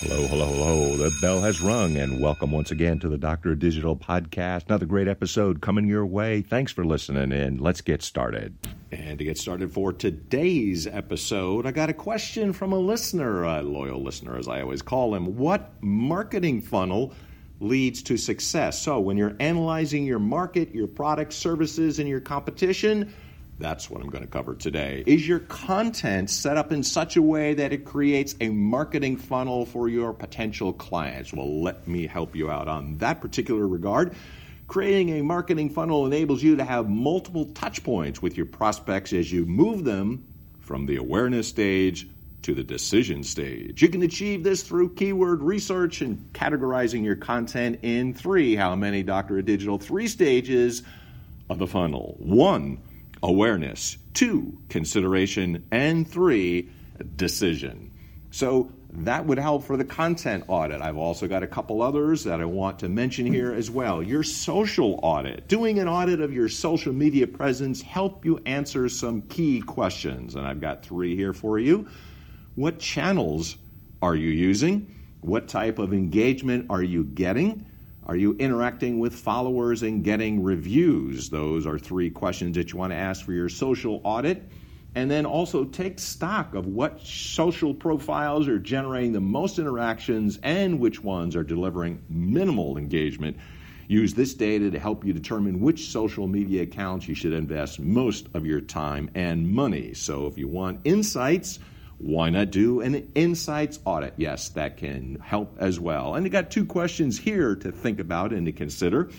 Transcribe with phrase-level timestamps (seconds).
[0.00, 0.96] Hello, hello, hello.
[0.98, 4.66] The bell has rung, and welcome once again to the Doctor Digital podcast.
[4.66, 6.42] Another great episode coming your way.
[6.42, 7.56] Thanks for listening in.
[7.56, 8.54] Let's get started.
[8.92, 13.62] And to get started for today's episode, I got a question from a listener, a
[13.62, 15.34] loyal listener, as I always call him.
[15.34, 17.14] What marketing funnel
[17.60, 18.82] leads to success?
[18.82, 23.14] So, when you're analyzing your market, your products, services, and your competition,
[23.58, 25.02] that's what I'm going to cover today.
[25.06, 29.64] Is your content set up in such a way that it creates a marketing funnel
[29.64, 31.32] for your potential clients?
[31.32, 34.14] Well, let me help you out on that particular regard.
[34.68, 39.32] Creating a marketing funnel enables you to have multiple touch points with your prospects as
[39.32, 40.24] you move them
[40.60, 42.08] from the awareness stage
[42.42, 43.80] to the decision stage.
[43.80, 49.00] You can achieve this through keyword research and categorizing your content in three, how many
[49.00, 50.82] of Digital, three stages
[51.48, 52.16] of the funnel.
[52.18, 52.78] One,
[53.26, 56.68] awareness, two, consideration, and three,
[57.16, 57.90] decision.
[58.30, 60.80] So that would help for the content audit.
[60.80, 64.00] I've also got a couple others that I want to mention here as well.
[64.00, 65.48] Your social audit.
[65.48, 70.46] Doing an audit of your social media presence help you answer some key questions and
[70.46, 71.88] I've got 3 here for you.
[72.54, 73.56] What channels
[74.00, 74.94] are you using?
[75.20, 77.66] What type of engagement are you getting?
[78.06, 81.28] Are you interacting with followers and getting reviews?
[81.28, 84.48] Those are three questions that you want to ask for your social audit.
[84.94, 90.78] And then also take stock of what social profiles are generating the most interactions and
[90.78, 93.36] which ones are delivering minimal engagement.
[93.88, 98.28] Use this data to help you determine which social media accounts you should invest most
[98.34, 99.94] of your time and money.
[99.94, 101.58] So if you want insights,
[101.98, 104.14] why not do an insights audit?
[104.16, 106.14] Yes, that can help as well.
[106.14, 109.10] And you got two questions here to think about and to consider.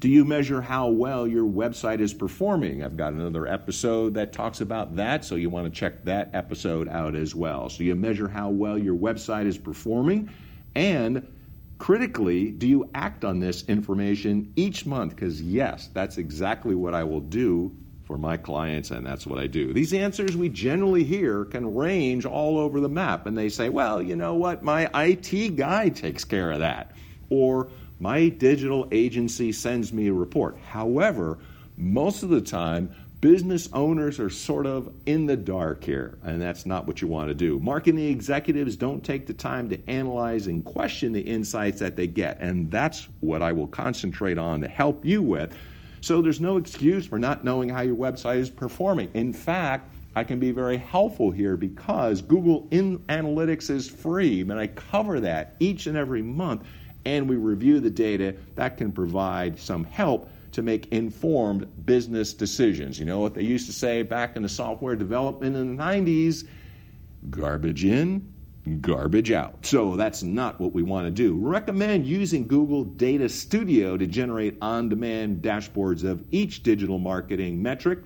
[0.00, 2.84] Do you measure how well your website is performing?
[2.84, 6.88] I've got another episode that talks about that, so you want to check that episode
[6.88, 7.70] out as well.
[7.70, 10.28] So you measure how well your website is performing
[10.74, 11.26] and
[11.78, 15.14] critically, do you act on this information each month?
[15.14, 19.46] Because, yes, that's exactly what I will do for my clients, and that's what I
[19.46, 19.72] do.
[19.72, 24.02] These answers we generally hear can range all over the map, and they say, well,
[24.02, 26.92] you know what, my IT guy takes care of that,
[27.30, 27.68] or
[28.00, 30.58] my digital agency sends me a report.
[30.58, 31.38] However,
[31.76, 36.66] most of the time, business owners are sort of in the dark here, and that's
[36.66, 37.58] not what you want to do.
[37.58, 42.38] Marketing executives don't take the time to analyze and question the insights that they get,
[42.40, 45.56] and that's what I will concentrate on to help you with
[46.04, 49.10] so there's no excuse for not knowing how your website is performing.
[49.14, 54.52] In fact, I can be very helpful here because Google in Analytics is free, and
[54.52, 56.64] I cover that each and every month,
[57.06, 62.98] and we review the data that can provide some help to make informed business decisions.
[62.98, 66.46] You know what they used to say back in the software development in the 90s
[67.30, 68.33] garbage in,
[68.80, 69.66] garbage out.
[69.66, 71.36] So that's not what we want to do.
[71.36, 78.00] Recommend using Google Data Studio to generate on demand dashboards of each digital marketing metric.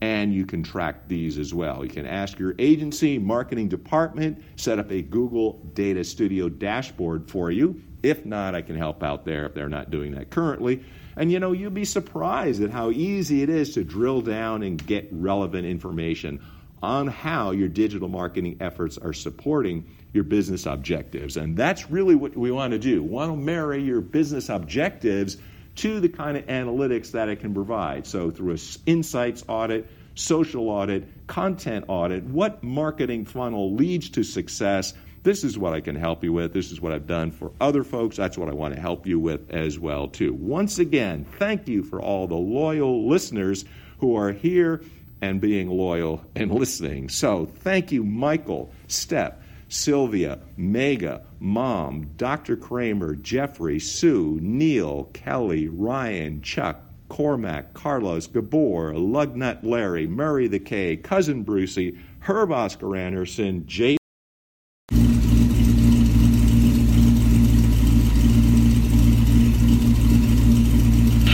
[0.00, 1.84] And you can track these as well.
[1.84, 7.50] You can ask your agency, marketing department, set up a Google Data Studio dashboard for
[7.50, 7.82] you.
[8.02, 10.84] If not, I can help out there if they're not doing that currently.
[11.16, 14.84] And you know, you'll be surprised at how easy it is to drill down and
[14.86, 16.40] get relevant information
[16.82, 21.36] on how your digital marketing efforts are supporting your business objectives.
[21.36, 23.02] And that's really what we want to do.
[23.02, 25.36] We want to marry your business objectives
[25.76, 28.06] to the kind of analytics that it can provide.
[28.06, 34.94] So through an insights audit, social audit, content audit, what marketing funnel leads to success?
[35.22, 36.52] This is what I can help you with.
[36.52, 38.16] This is what I've done for other folks.
[38.16, 40.32] That's what I want to help you with as well too.
[40.32, 43.64] Once again, thank you for all the loyal listeners
[43.98, 44.80] who are here
[45.20, 47.08] and being loyal and listening.
[47.08, 52.56] So, thank you Michael, Step, Sylvia, Mega, Mom, Dr.
[52.56, 60.96] Kramer, Jeffrey, Sue, Neil, Kelly, Ryan, Chuck, Cormac, Carlos, Gabor, Lugnut Larry, Murray the K,
[60.96, 63.96] Cousin Brucey, Herb Oscar Anderson, J.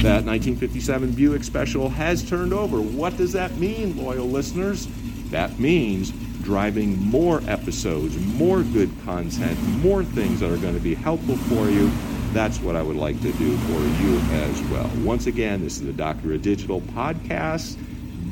[0.03, 2.81] That 1957 Buick Special has turned over.
[2.81, 4.89] What does that mean, loyal listeners?
[5.31, 6.11] That means
[6.43, 11.71] driving more episodes, more good content, more things that are going to be helpful for
[11.71, 11.89] you.
[12.33, 14.91] That's what I would like to do for you as well.
[15.05, 17.77] Once again, this is the Doctor of Digital podcast.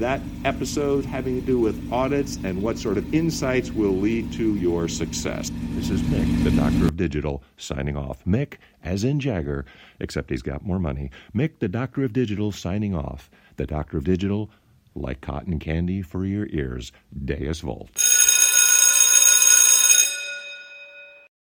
[0.02, 4.56] That episode having to do with audits and what sort of insights will lead to
[4.56, 5.52] your success.
[5.74, 8.24] This is Mick, the Doctor of Digital, signing off.
[8.24, 9.64] Mick, as in Jagger,
[10.00, 11.12] except he's got more money.
[11.32, 13.30] Mick, the Doctor of Digital, signing off.
[13.58, 14.50] The Doctor of Digital,
[14.96, 16.90] like cotton candy for your ears,
[17.24, 18.11] Deus Vult.